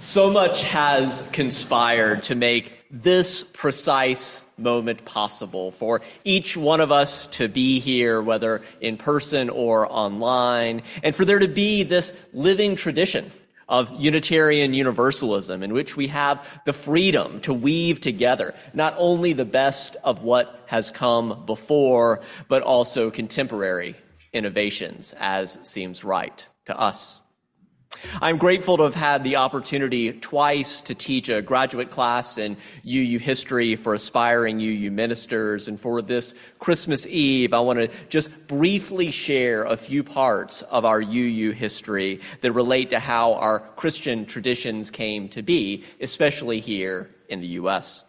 So 0.00 0.30
much 0.30 0.62
has 0.62 1.28
conspired 1.32 2.22
to 2.22 2.36
make 2.36 2.84
this 2.88 3.42
precise 3.42 4.42
moment 4.56 5.04
possible 5.04 5.72
for 5.72 6.02
each 6.22 6.56
one 6.56 6.80
of 6.80 6.92
us 6.92 7.26
to 7.26 7.48
be 7.48 7.80
here, 7.80 8.22
whether 8.22 8.62
in 8.80 8.96
person 8.96 9.50
or 9.50 9.90
online, 9.92 10.82
and 11.02 11.16
for 11.16 11.24
there 11.24 11.40
to 11.40 11.48
be 11.48 11.82
this 11.82 12.14
living 12.32 12.76
tradition 12.76 13.32
of 13.68 13.90
Unitarian 13.98 14.72
Universalism 14.72 15.64
in 15.64 15.72
which 15.72 15.96
we 15.96 16.06
have 16.06 16.46
the 16.64 16.72
freedom 16.72 17.40
to 17.40 17.52
weave 17.52 18.00
together 18.00 18.54
not 18.74 18.94
only 18.98 19.32
the 19.32 19.44
best 19.44 19.96
of 20.04 20.22
what 20.22 20.62
has 20.66 20.92
come 20.92 21.44
before, 21.44 22.22
but 22.46 22.62
also 22.62 23.10
contemporary 23.10 23.96
innovations 24.32 25.12
as 25.18 25.58
seems 25.68 26.04
right 26.04 26.46
to 26.66 26.78
us. 26.78 27.18
I'm 28.20 28.38
grateful 28.38 28.76
to 28.76 28.84
have 28.84 28.94
had 28.94 29.24
the 29.24 29.36
opportunity 29.36 30.12
twice 30.12 30.82
to 30.82 30.94
teach 30.94 31.28
a 31.28 31.42
graduate 31.42 31.90
class 31.90 32.38
in 32.38 32.56
UU 32.84 33.18
history 33.18 33.76
for 33.76 33.94
aspiring 33.94 34.60
UU 34.60 34.90
ministers. 34.90 35.68
And 35.68 35.80
for 35.80 36.02
this 36.02 36.34
Christmas 36.58 37.06
Eve, 37.06 37.52
I 37.52 37.60
want 37.60 37.78
to 37.78 37.88
just 38.08 38.30
briefly 38.46 39.10
share 39.10 39.64
a 39.64 39.76
few 39.76 40.02
parts 40.02 40.62
of 40.62 40.84
our 40.84 41.00
UU 41.00 41.52
history 41.52 42.20
that 42.40 42.52
relate 42.52 42.90
to 42.90 42.98
how 42.98 43.34
our 43.34 43.60
Christian 43.76 44.26
traditions 44.26 44.90
came 44.90 45.28
to 45.30 45.42
be, 45.42 45.84
especially 46.00 46.60
here 46.60 47.10
in 47.28 47.40
the 47.40 47.48
U.S. 47.48 48.04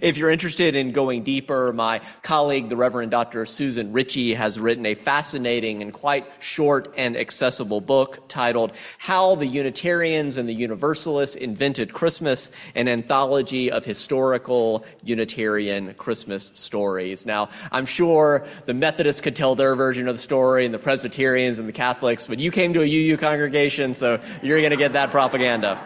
If 0.00 0.16
you're 0.16 0.30
interested 0.30 0.74
in 0.74 0.92
going 0.92 1.22
deeper, 1.22 1.72
my 1.72 2.00
colleague, 2.22 2.68
the 2.68 2.76
Reverend 2.76 3.10
Dr. 3.10 3.46
Susan 3.46 3.92
Ritchie, 3.92 4.34
has 4.34 4.58
written 4.60 4.84
a 4.86 4.94
fascinating 4.94 5.82
and 5.82 5.92
quite 5.92 6.26
short 6.40 6.92
and 6.96 7.16
accessible 7.16 7.80
book 7.80 8.28
titled 8.28 8.72
How 8.98 9.34
the 9.34 9.46
Unitarians 9.46 10.36
and 10.36 10.48
the 10.48 10.54
Universalists 10.54 11.36
Invented 11.36 11.92
Christmas, 11.92 12.50
an 12.74 12.88
anthology 12.88 13.70
of 13.70 13.84
historical 13.84 14.84
Unitarian 15.02 15.94
Christmas 15.94 16.50
stories. 16.54 17.24
Now, 17.24 17.48
I'm 17.72 17.86
sure 17.86 18.46
the 18.66 18.74
Methodists 18.74 19.20
could 19.20 19.36
tell 19.36 19.54
their 19.54 19.74
version 19.74 20.08
of 20.08 20.14
the 20.14 20.22
story, 20.22 20.64
and 20.64 20.74
the 20.74 20.78
Presbyterians 20.78 21.58
and 21.58 21.68
the 21.68 21.72
Catholics, 21.72 22.26
but 22.26 22.38
you 22.38 22.50
came 22.50 22.74
to 22.74 22.82
a 22.82 22.84
UU 22.84 23.16
congregation, 23.16 23.94
so 23.94 24.20
you're 24.42 24.60
going 24.60 24.70
to 24.70 24.76
get 24.76 24.92
that 24.92 25.10
propaganda. 25.10 25.80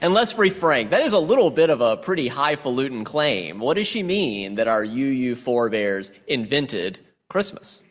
And 0.00 0.14
let's 0.14 0.32
be 0.32 0.50
frank, 0.50 0.90
that 0.90 1.02
is 1.02 1.12
a 1.12 1.18
little 1.18 1.50
bit 1.50 1.70
of 1.70 1.80
a 1.80 1.96
pretty 1.96 2.28
highfalutin 2.28 3.04
claim. 3.04 3.58
What 3.58 3.74
does 3.74 3.86
she 3.86 4.02
mean 4.02 4.56
that 4.56 4.68
our 4.68 4.82
UU 4.82 5.34
forebears 5.36 6.10
invented 6.26 7.00
Christmas? 7.28 7.82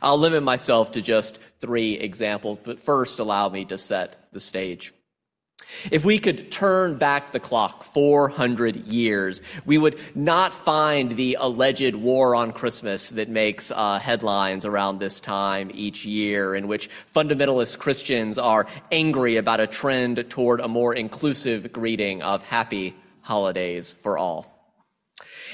I'll 0.00 0.18
limit 0.18 0.42
myself 0.42 0.92
to 0.92 1.00
just 1.00 1.38
three 1.60 1.94
examples, 1.94 2.58
but 2.62 2.80
first 2.80 3.18
allow 3.18 3.48
me 3.48 3.64
to 3.66 3.78
set 3.78 4.28
the 4.32 4.40
stage. 4.40 4.92
If 5.90 6.04
we 6.04 6.18
could 6.18 6.50
turn 6.50 6.96
back 6.96 7.32
the 7.32 7.40
clock 7.40 7.84
400 7.84 8.86
years, 8.86 9.42
we 9.64 9.78
would 9.78 9.98
not 10.14 10.54
find 10.54 11.16
the 11.16 11.36
alleged 11.40 11.94
war 11.94 12.34
on 12.34 12.52
Christmas 12.52 13.10
that 13.10 13.28
makes 13.28 13.70
uh, 13.70 13.98
headlines 13.98 14.64
around 14.64 14.98
this 14.98 15.20
time 15.20 15.70
each 15.74 16.04
year, 16.04 16.54
in 16.54 16.68
which 16.68 16.88
fundamentalist 17.14 17.78
Christians 17.78 18.38
are 18.38 18.66
angry 18.90 19.36
about 19.36 19.60
a 19.60 19.66
trend 19.66 20.24
toward 20.30 20.60
a 20.60 20.68
more 20.68 20.94
inclusive 20.94 21.72
greeting 21.72 22.22
of 22.22 22.42
happy 22.42 22.94
holidays 23.20 23.94
for 24.02 24.18
all. 24.18 24.54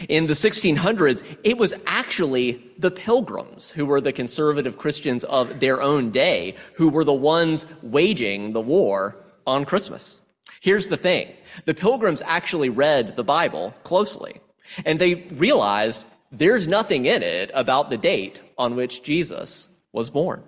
In 0.08 0.26
the 0.26 0.32
1600s, 0.32 1.22
it 1.44 1.58
was 1.58 1.74
actually 1.86 2.64
the 2.78 2.90
pilgrims 2.90 3.70
who 3.70 3.84
were 3.84 4.00
the 4.00 4.12
conservative 4.12 4.78
Christians 4.78 5.24
of 5.24 5.60
their 5.60 5.82
own 5.82 6.10
day 6.10 6.54
who 6.74 6.88
were 6.88 7.04
the 7.04 7.12
ones 7.12 7.66
waging 7.82 8.52
the 8.52 8.60
war 8.60 9.16
on 9.46 9.64
Christmas. 9.64 10.20
Here's 10.60 10.88
the 10.88 10.96
thing. 10.96 11.32
The 11.64 11.74
pilgrims 11.74 12.22
actually 12.24 12.68
read 12.68 13.16
the 13.16 13.24
Bible 13.24 13.74
closely 13.82 14.40
and 14.84 14.98
they 14.98 15.14
realized 15.14 16.04
there's 16.30 16.66
nothing 16.66 17.06
in 17.06 17.22
it 17.22 17.50
about 17.54 17.90
the 17.90 17.96
date 17.96 18.40
on 18.56 18.76
which 18.76 19.02
Jesus 19.02 19.68
was 19.92 20.10
born. 20.10 20.42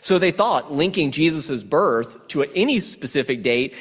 So 0.00 0.18
they 0.18 0.30
thought 0.30 0.70
linking 0.70 1.10
Jesus' 1.10 1.62
birth 1.62 2.28
to 2.28 2.42
any 2.54 2.80
specific 2.80 3.42
date 3.42 3.74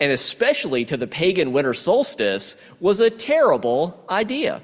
and 0.00 0.10
especially 0.10 0.84
to 0.86 0.96
the 0.96 1.06
pagan 1.06 1.52
winter 1.52 1.74
solstice 1.74 2.56
was 2.80 3.00
a 3.00 3.10
terrible 3.10 4.04
idea. 4.08 4.60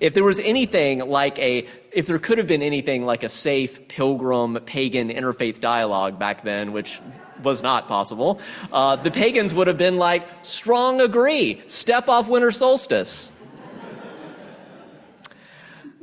If 0.00 0.14
there 0.14 0.24
was 0.24 0.38
anything 0.38 1.00
like 1.00 1.38
a, 1.38 1.66
if 1.90 2.06
there 2.06 2.18
could 2.18 2.38
have 2.38 2.46
been 2.46 2.62
anything 2.62 3.04
like 3.04 3.22
a 3.22 3.28
safe 3.28 3.88
pilgrim 3.88 4.58
pagan 4.64 5.10
interfaith 5.10 5.60
dialogue 5.60 6.18
back 6.18 6.42
then, 6.44 6.72
which 6.72 7.00
was 7.42 7.62
not 7.62 7.88
possible, 7.88 8.40
uh, 8.72 8.96
the 8.96 9.10
pagans 9.10 9.54
would 9.54 9.66
have 9.66 9.78
been 9.78 9.96
like, 9.96 10.26
strong 10.42 11.00
agree, 11.00 11.62
step 11.66 12.08
off 12.08 12.28
winter 12.28 12.50
solstice. 12.50 13.32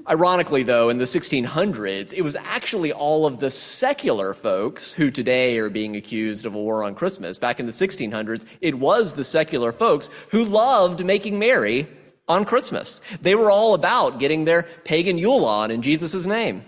Ironically, 0.10 0.64
though, 0.64 0.90
in 0.90 0.98
the 0.98 1.06
1600s, 1.06 2.14
it 2.14 2.24
was 2.24 2.36
actually 2.36 2.92
all 2.92 3.28
of 3.28 3.40
the 3.40 3.52
secular 3.52 4.34
folks 4.34 4.92
who 4.92 5.12
today 5.12 5.60
are 5.60 5.70
being 5.70 5.96
accused 5.96 6.48
of 6.48 6.56
a 6.56 6.58
war 6.58 6.84
on 6.84 6.96
Christmas. 6.96 7.38
Back 7.38 7.60
in 7.60 7.68
the 7.68 7.72
1600s, 7.72 8.44
it 8.60 8.80
was 8.80 9.14
the 9.14 9.24
secular 9.24 9.72
folks 9.72 10.10
who 10.32 10.46
loved 10.46 11.06
making 11.06 11.38
merry 11.38 11.88
on 12.28 12.44
Christmas. 12.44 13.02
They 13.22 13.36
were 13.36 13.52
all 13.52 13.76
about 13.76 14.20
getting 14.20 14.46
their 14.46 14.64
pagan 14.84 15.20
Yule 15.20 15.46
on 15.46 15.70
in 15.70 15.84
Jesus' 15.84 16.26
name. 16.26 16.64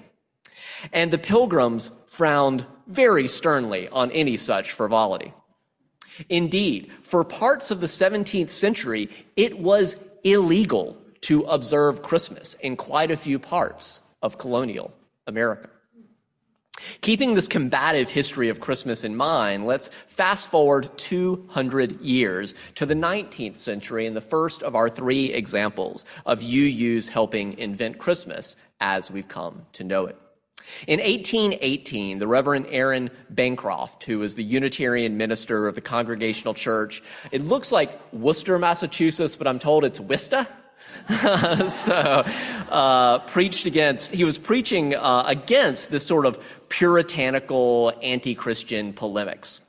And 0.94 1.12
the 1.12 1.18
pilgrims 1.18 1.90
frowned 2.06 2.68
very 2.92 3.28
sternly 3.28 3.88
on 3.90 4.12
any 4.12 4.38
such 4.38 4.72
frivolity. 4.72 5.34
Indeed, 6.30 6.92
for 7.04 7.24
parts 7.24 7.72
of 7.72 7.80
the 7.80 7.88
17th 7.88 8.50
century, 8.50 9.10
it 9.36 9.58
was 9.58 9.96
illegal 10.24 10.98
to 11.22 11.44
observe 11.44 12.02
Christmas 12.02 12.56
in 12.56 12.76
quite 12.76 13.12
a 13.12 13.18
few 13.18 13.40
parts 13.40 14.02
of 14.22 14.38
colonial 14.38 14.94
America. 15.28 15.70
Keeping 17.02 17.36
this 17.36 17.48
combative 17.48 18.10
history 18.10 18.50
of 18.50 18.60
Christmas 18.60 19.04
in 19.04 19.16
mind, 19.16 19.66
let's 19.66 19.90
fast 20.08 20.50
forward 20.50 20.90
200 20.98 22.02
years 22.02 22.56
to 22.76 22.86
the 22.86 22.96
19th 22.96 23.58
century 23.58 24.08
and 24.08 24.16
the 24.16 24.22
first 24.22 24.64
of 24.64 24.76
our 24.76 24.90
three 24.90 25.32
examples 25.32 26.06
of 26.26 26.42
UU's 26.42 27.08
helping 27.08 27.58
invent 27.58 28.00
Christmas 28.00 28.56
as 28.80 29.12
we've 29.12 29.28
come 29.28 29.64
to 29.74 29.84
know 29.84 30.08
it. 30.08 30.18
In 30.88 31.00
1818, 31.00 32.20
the 32.20 32.28
Reverend 32.28 32.68
Aaron 32.70 33.10
Bancroft, 33.30 34.04
who 34.04 34.20
was 34.20 34.36
the 34.36 34.44
Unitarian 34.44 35.18
minister 35.18 35.68
of 35.68 35.76
the 35.76 35.82
Congregational 35.82 36.54
Church, 36.54 37.04
it 37.32 37.42
looks 37.42 37.72
like 37.72 38.00
Worcester, 38.14 38.58
Massachusetts, 38.58 39.36
but 39.36 39.48
I'm 39.48 39.60
told 39.60 39.84
it's 39.86 40.00
Worcester. 40.00 40.48
so, 41.70 42.24
uh, 42.70 43.20
preached 43.20 43.66
against, 43.66 44.12
he 44.12 44.24
was 44.24 44.38
preaching 44.38 44.96
uh, 44.96 45.24
against 45.28 45.90
this 45.90 46.06
sort 46.06 46.26
of 46.26 46.40
puritanical 46.70 47.94
anti 48.02 48.36
Christian 48.36 48.94
polemics. 48.94 49.62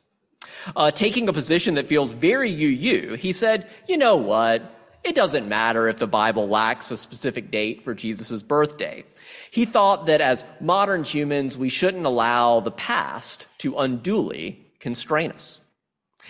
Uh, 0.77 0.91
taking 0.91 1.29
a 1.29 1.33
position 1.33 1.75
that 1.75 1.89
feels 1.89 2.13
very 2.13 2.51
UU, 2.51 3.15
he 3.15 3.33
said, 3.33 3.69
you 3.89 3.97
know 3.97 4.17
what? 4.17 4.82
It 5.05 5.15
doesn't 5.15 5.49
matter 5.49 5.89
if 5.89 5.99
the 5.99 6.07
Bible 6.07 6.49
lacks 6.49 6.91
a 6.91 6.97
specific 6.97 7.51
date 7.51 7.83
for 7.83 7.95
Jesus' 7.95 8.43
birthday. 8.43 9.05
He 9.51 9.65
thought 9.65 10.07
that 10.07 10.21
as 10.21 10.45
modern 10.61 11.03
humans, 11.03 11.59
we 11.59 11.69
shouldn't 11.69 12.07
allow 12.07 12.61
the 12.61 12.71
past 12.71 13.47
to 13.59 13.79
unduly 13.79 14.65
constrain 14.79 15.33
us. 15.33 15.61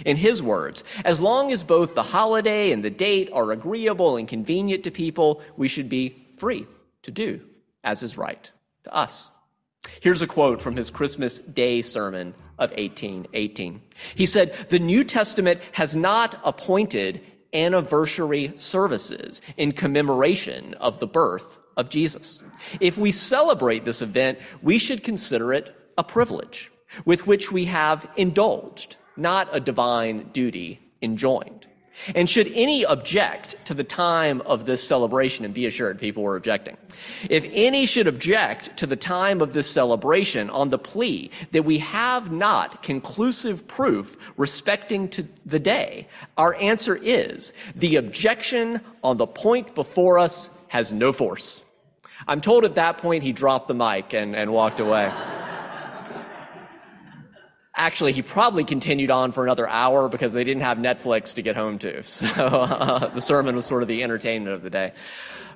In 0.07 0.17
his 0.17 0.43
words, 0.43 0.85
as 1.05 1.21
long 1.21 1.53
as 1.53 1.63
both 1.63 1.95
the 1.95 2.03
holiday 2.03 2.73
and 2.73 2.83
the 2.83 2.91
date 2.91 3.29
are 3.33 3.53
agreeable 3.53 4.17
and 4.17 4.27
convenient 4.27 4.85
to 4.85 4.91
people, 4.91 5.43
we 5.57 5.69
should 5.69 5.91
be 5.91 6.17
free 6.39 6.67
to 7.03 7.11
do 7.11 7.41
as 7.85 8.03
is 8.03 8.17
right 8.17 8.51
to 8.85 8.95
us. 8.95 9.29
Here's 10.01 10.23
a 10.23 10.27
quote 10.27 10.63
from 10.63 10.77
his 10.77 10.91
Christmas 10.91 11.39
Day 11.41 11.83
sermon 11.83 12.35
of 12.59 12.71
1818. 12.71 13.83
He 14.15 14.27
said, 14.27 14.55
The 14.69 14.79
New 14.79 15.05
Testament 15.05 15.61
has 15.73 15.97
not 15.97 16.41
appointed 16.45 17.21
anniversary 17.53 18.53
services 18.57 19.43
in 19.57 19.73
commemoration 19.73 20.75
of 20.75 20.99
the 20.99 21.07
birth 21.07 21.59
of 21.77 21.89
Jesus. 21.89 22.43
If 22.81 22.99
we 22.99 23.13
celebrate 23.13 23.85
this 23.85 24.03
event, 24.03 24.39
we 24.63 24.79
should 24.79 25.03
consider 25.03 25.53
it 25.53 25.75
a 25.99 26.05
privilege 26.05 26.71
with 27.05 27.27
which 27.27 27.51
we 27.51 27.67
have 27.67 28.09
indulged, 28.17 28.97
not 29.17 29.49
a 29.53 29.61
divine 29.61 30.31
duty 30.33 30.81
enjoined. 31.01 31.67
And 32.15 32.29
should 32.29 32.51
any 32.55 32.85
object 32.85 33.57
to 33.67 33.75
the 33.75 33.85
time 33.85 34.41
of 34.43 34.67
this 34.67 34.83
celebration, 34.83 35.45
and 35.45 35.55
be 35.55 35.67
assured 35.67 35.99
people 35.99 36.23
were 36.23 36.37
objecting, 36.37 36.77
if 37.29 37.47
any 37.53 37.87
should 37.87 38.07
object 38.07 38.77
to 38.79 38.87
the 38.87 38.97
time 38.97 39.41
of 39.41 39.53
this 39.53 39.71
celebration 39.71 40.51
on 40.51 40.71
the 40.71 40.79
plea 40.79 41.31
that 41.53 41.65
we 41.65 41.79
have 41.79 42.33
not 42.33 42.83
conclusive 42.83 43.67
proof 43.69 44.17
respecting 44.37 45.09
to 45.11 45.27
the 45.47 45.59
day, 45.59 46.09
our 46.37 46.55
answer 46.57 46.97
is 46.97 47.53
the 47.77 47.97
objection 47.97 48.81
on 49.05 49.17
the 49.17 49.27
point 49.27 49.75
before 49.75 50.19
us 50.19 50.51
has 50.69 50.93
no 50.93 51.13
force. 51.13 51.63
I'm 52.27 52.41
told 52.41 52.65
at 52.65 52.77
that 52.77 52.99
point 52.99 53.23
he 53.23 53.33
dropped 53.33 53.69
the 53.69 53.75
mic 53.75 54.15
and, 54.15 54.35
and 54.35 54.53
walked 54.53 54.81
away. 54.81 55.13
Actually, 57.83 58.13
he 58.13 58.23
probably 58.23 58.65
continued 58.65 59.11
on 59.11 59.33
for 59.33 59.43
another 59.43 59.69
hour 59.69 60.09
because 60.09 60.33
they 60.33 60.45
didn't 60.45 60.63
have 60.63 60.79
Netflix 60.79 61.35
to 61.35 61.43
get 61.43 61.57
home 61.57 61.79
to. 61.81 62.03
So 62.23 62.27
uh, 62.29 63.09
the 63.09 63.21
sermon 63.21 63.57
was 63.57 63.67
sort 63.67 63.83
of 63.83 63.89
the 63.89 64.03
entertainment 64.03 64.55
of 64.55 64.63
the 64.63 64.71
day. 64.71 64.93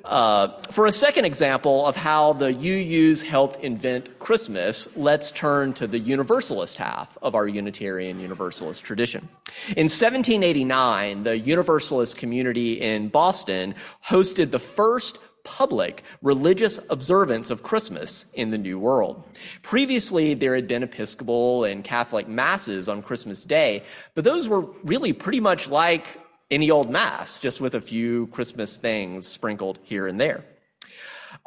Uh, 0.05 0.49
for 0.71 0.87
a 0.87 0.93
second 0.93 1.25
example 1.25 1.87
of 1.87 1.97
how 1.97 2.33
the 2.33 2.53
UUs 2.53 3.23
helped 3.23 3.63
invent 3.63 4.19
Christmas, 4.19 4.89
let's 4.97 5.31
turn 5.33 5.73
to 5.75 5.87
the 5.87 5.99
Universalist 5.99 6.77
half 6.77 7.19
of 7.23 7.35
our 7.35 7.47
Unitarian 7.47 8.21
Universalist 8.21 8.85
tradition. 8.85 9.29
In 9.77 9.89
1789, 9.89 11.25
the 11.25 11.39
Universalist 11.39 12.17
community 12.17 12.81
in 12.81 13.09
Boston 13.09 13.75
hosted 14.05 14.51
the 14.51 14.61
first 14.61 15.19
public 15.47 16.03
religious 16.23 16.81
observance 16.91 17.51
of 17.51 17.63
Christmas 17.63 18.27
in 18.35 18.51
the 18.51 18.59
New 18.59 18.81
World. 18.81 19.23
Previously, 19.63 20.35
there 20.35 20.57
had 20.57 20.67
been 20.67 20.83
Episcopal 20.83 21.63
and 21.65 21.85
Catholic 21.85 22.27
masses 22.27 22.89
on 22.89 23.01
Christmas 23.01 23.45
Day, 23.45 23.85
but 24.15 24.25
those 24.25 24.49
were 24.49 24.63
really 24.83 25.13
pretty 25.13 25.39
much 25.39 25.69
like 25.69 26.21
any 26.51 26.69
old 26.71 26.91
mass, 26.91 27.39
just 27.39 27.61
with 27.61 27.75
a 27.75 27.81
few 27.81 28.27
Christmas 28.29 28.77
things 28.77 29.27
sprinkled 29.27 29.79
here 29.85 30.09
and 30.09 30.21
there. 30.21 30.45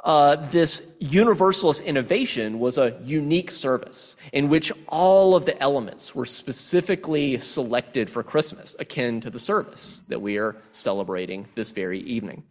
Uh, 0.05 0.37
this 0.49 0.95
universalist 0.99 1.81
innovation 1.81 2.57
was 2.57 2.77
a 2.77 2.97
unique 3.03 3.51
service 3.51 4.15
in 4.31 4.47
which 4.47 4.71
all 4.87 5.35
of 5.35 5.45
the 5.45 5.61
elements 5.61 6.15
were 6.15 6.25
specifically 6.25 7.37
selected 7.37 8.09
for 8.09 8.23
Christmas, 8.23 8.77
akin 8.79 9.19
to 9.19 9.29
the 9.29 9.39
service 9.39 10.03
that 10.07 10.21
we 10.21 10.37
are 10.37 10.55
celebrating 10.71 11.45
this 11.55 11.71
very 11.71 11.99
evening. 12.01 12.43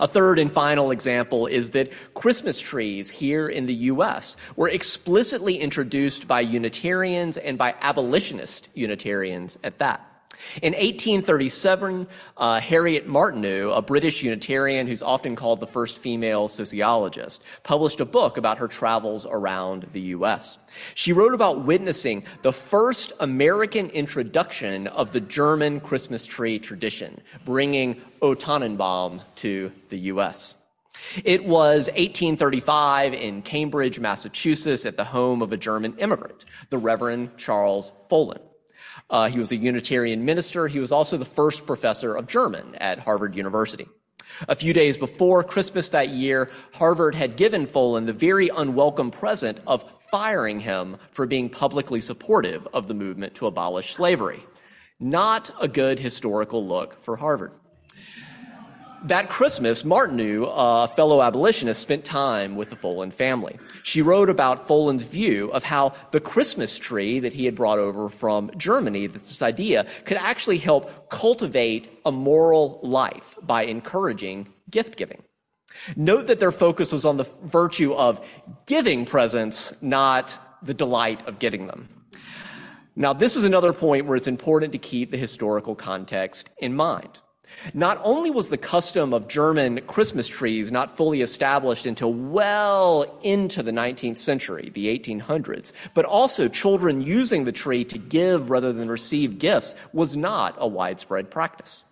A 0.00 0.08
third 0.08 0.38
and 0.38 0.50
final 0.50 0.90
example 0.90 1.46
is 1.46 1.70
that 1.70 1.92
Christmas 2.14 2.60
trees 2.60 3.10
here 3.10 3.48
in 3.48 3.66
the 3.66 3.74
U.S. 3.74 4.36
were 4.56 4.68
explicitly 4.68 5.56
introduced 5.56 6.26
by 6.26 6.40
Unitarians 6.40 7.36
and 7.36 7.56
by 7.56 7.74
abolitionist 7.80 8.68
Unitarians 8.74 9.58
at 9.62 9.78
that. 9.78 10.17
In 10.62 10.72
1837, 10.72 12.06
uh, 12.36 12.60
Harriet 12.60 13.06
Martineau, 13.06 13.72
a 13.72 13.82
British 13.82 14.22
Unitarian 14.22 14.86
who's 14.86 15.02
often 15.02 15.36
called 15.36 15.60
the 15.60 15.66
first 15.66 15.98
female 15.98 16.48
sociologist, 16.48 17.42
published 17.62 18.00
a 18.00 18.04
book 18.04 18.36
about 18.36 18.58
her 18.58 18.68
travels 18.68 19.26
around 19.26 19.86
the 19.92 20.00
U.S. 20.00 20.58
She 20.94 21.12
wrote 21.12 21.34
about 21.34 21.64
witnessing 21.64 22.24
the 22.42 22.52
first 22.52 23.12
American 23.20 23.90
introduction 23.90 24.86
of 24.88 25.12
the 25.12 25.20
German 25.20 25.80
Christmas 25.80 26.26
tree 26.26 26.58
tradition, 26.58 27.20
bringing 27.44 28.00
O 28.22 28.34
Tannenbaum 28.34 29.22
to 29.36 29.72
the 29.88 29.98
U.S. 29.98 30.56
It 31.24 31.44
was 31.44 31.86
1835 31.88 33.14
in 33.14 33.42
Cambridge, 33.42 34.00
Massachusetts, 34.00 34.84
at 34.84 34.96
the 34.96 35.04
home 35.04 35.42
of 35.42 35.52
a 35.52 35.56
German 35.56 35.96
immigrant, 35.98 36.44
the 36.70 36.78
Reverend 36.78 37.36
Charles 37.36 37.92
Follen. 38.08 38.40
Uh, 39.10 39.28
he 39.28 39.38
was 39.38 39.52
a 39.52 39.56
Unitarian 39.56 40.24
minister. 40.24 40.68
He 40.68 40.78
was 40.78 40.92
also 40.92 41.16
the 41.16 41.24
first 41.24 41.66
professor 41.66 42.14
of 42.14 42.26
German 42.26 42.74
at 42.76 42.98
Harvard 42.98 43.34
University. 43.34 43.88
A 44.48 44.54
few 44.54 44.72
days 44.72 44.98
before 44.98 45.42
Christmas 45.42 45.88
that 45.88 46.10
year, 46.10 46.50
Harvard 46.72 47.14
had 47.14 47.36
given 47.36 47.66
Follen 47.66 48.06
the 48.06 48.12
very 48.12 48.50
unwelcome 48.54 49.10
present 49.10 49.58
of 49.66 49.84
firing 50.10 50.60
him 50.60 50.98
for 51.10 51.26
being 51.26 51.48
publicly 51.48 52.00
supportive 52.00 52.68
of 52.72 52.88
the 52.88 52.94
movement 52.94 53.34
to 53.36 53.46
abolish 53.46 53.94
slavery. 53.94 54.44
Not 55.00 55.50
a 55.60 55.68
good 55.68 55.98
historical 55.98 56.66
look 56.66 57.02
for 57.02 57.16
Harvard. 57.16 57.52
That 59.04 59.28
Christmas, 59.30 59.84
Martineau, 59.84 60.52
a 60.52 60.88
fellow 60.88 61.22
abolitionist, 61.22 61.80
spent 61.80 62.04
time 62.04 62.56
with 62.56 62.70
the 62.70 62.76
Follen 62.76 63.12
family. 63.12 63.56
She 63.84 64.02
wrote 64.02 64.28
about 64.28 64.66
Follen's 64.66 65.04
view 65.04 65.52
of 65.52 65.62
how 65.62 65.94
the 66.10 66.18
Christmas 66.18 66.76
tree 66.78 67.20
that 67.20 67.32
he 67.32 67.44
had 67.44 67.54
brought 67.54 67.78
over 67.78 68.08
from 68.08 68.50
Germany, 68.56 69.06
this 69.06 69.40
idea, 69.40 69.86
could 70.04 70.16
actually 70.16 70.58
help 70.58 71.08
cultivate 71.10 71.88
a 72.04 72.10
moral 72.10 72.80
life 72.82 73.36
by 73.40 73.62
encouraging 73.62 74.48
gift 74.68 74.96
giving. 74.96 75.22
Note 75.94 76.26
that 76.26 76.40
their 76.40 76.52
focus 76.52 76.90
was 76.90 77.04
on 77.04 77.18
the 77.18 77.28
virtue 77.44 77.94
of 77.94 78.26
giving 78.66 79.04
presents, 79.04 79.80
not 79.80 80.36
the 80.60 80.74
delight 80.74 81.26
of 81.28 81.38
getting 81.38 81.68
them. 81.68 81.88
Now, 82.96 83.12
this 83.12 83.36
is 83.36 83.44
another 83.44 83.72
point 83.72 84.06
where 84.06 84.16
it's 84.16 84.26
important 84.26 84.72
to 84.72 84.78
keep 84.78 85.12
the 85.12 85.18
historical 85.18 85.76
context 85.76 86.50
in 86.58 86.74
mind. 86.74 87.20
Not 87.74 88.00
only 88.04 88.30
was 88.30 88.48
the 88.48 88.56
custom 88.56 89.12
of 89.12 89.28
German 89.28 89.80
Christmas 89.86 90.28
trees 90.28 90.70
not 90.70 90.96
fully 90.96 91.22
established 91.22 91.86
until 91.86 92.12
well 92.12 93.04
into 93.22 93.62
the 93.62 93.70
19th 93.70 94.18
century, 94.18 94.70
the 94.74 94.86
1800s, 94.98 95.72
but 95.94 96.04
also 96.04 96.48
children 96.48 97.00
using 97.00 97.44
the 97.44 97.52
tree 97.52 97.84
to 97.84 97.98
give 97.98 98.50
rather 98.50 98.72
than 98.72 98.88
receive 98.88 99.38
gifts 99.38 99.74
was 99.92 100.16
not 100.16 100.54
a 100.58 100.68
widespread 100.68 101.30
practice. 101.30 101.84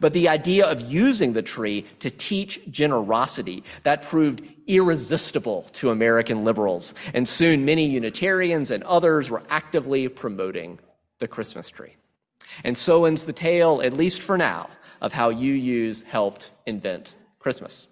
But 0.00 0.12
the 0.12 0.28
idea 0.28 0.66
of 0.66 0.92
using 0.92 1.32
the 1.32 1.42
tree 1.42 1.86
to 2.00 2.10
teach 2.10 2.60
generosity, 2.70 3.64
that 3.82 4.02
proved 4.04 4.42
irresistible 4.66 5.66
to 5.74 5.90
American 5.90 6.44
liberals. 6.44 6.94
And 7.12 7.26
soon 7.26 7.64
many 7.64 7.86
Unitarians 7.86 8.70
and 8.70 8.82
others 8.84 9.30
were 9.30 9.42
actively 9.50 10.08
promoting 10.08 10.78
the 11.18 11.28
Christmas 11.28 11.70
tree. 11.70 11.96
And 12.62 12.76
so 12.78 13.04
ends 13.04 13.24
the 13.24 13.32
tale, 13.32 13.82
at 13.82 13.92
least 13.94 14.22
for 14.22 14.38
now, 14.38 14.68
of 15.04 15.12
how 15.12 15.30
UUs 15.30 16.02
helped 16.02 16.50
invent 16.64 17.14
Christmas. 17.38 17.86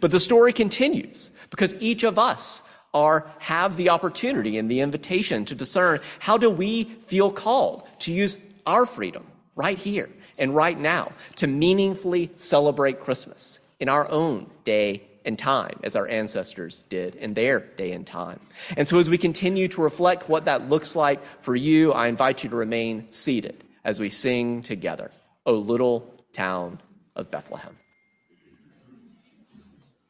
But 0.00 0.10
the 0.10 0.18
story 0.18 0.52
continues 0.52 1.30
because 1.50 1.76
each 1.78 2.02
of 2.02 2.18
us 2.18 2.62
are 2.92 3.30
have 3.38 3.76
the 3.76 3.90
opportunity 3.90 4.58
and 4.58 4.68
the 4.68 4.80
invitation 4.80 5.44
to 5.44 5.54
discern 5.54 6.00
how 6.18 6.36
do 6.36 6.50
we 6.50 6.84
feel 7.06 7.30
called 7.30 7.86
to 8.00 8.12
use 8.12 8.36
our 8.66 8.86
freedom 8.86 9.24
right 9.54 9.78
here 9.78 10.10
and 10.36 10.54
right 10.54 10.78
now 10.78 11.12
to 11.36 11.46
meaningfully 11.46 12.28
celebrate 12.34 12.98
Christmas 12.98 13.60
in 13.78 13.88
our 13.88 14.10
own 14.10 14.50
day 14.64 15.02
and 15.24 15.38
time 15.38 15.78
as 15.84 15.94
our 15.94 16.08
ancestors 16.08 16.80
did 16.88 17.14
in 17.14 17.34
their 17.34 17.60
day 17.60 17.92
and 17.92 18.04
time. 18.04 18.40
And 18.76 18.88
so 18.88 18.98
as 18.98 19.08
we 19.08 19.18
continue 19.18 19.68
to 19.68 19.80
reflect 19.80 20.28
what 20.28 20.46
that 20.46 20.68
looks 20.68 20.96
like 20.96 21.20
for 21.40 21.54
you, 21.54 21.92
I 21.92 22.08
invite 22.08 22.42
you 22.42 22.50
to 22.50 22.56
remain 22.56 23.12
seated 23.12 23.62
as 23.84 24.00
we 24.00 24.10
sing 24.10 24.62
together, 24.62 25.12
O 25.46 25.54
little 25.54 26.17
town 26.38 26.80
of 27.16 27.30
Bethlehem. 27.32 27.76